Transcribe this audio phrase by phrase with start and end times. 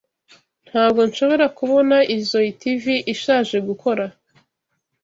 [0.69, 4.05] Ntabwo nshobora kubona izoi TV ishaje gukora.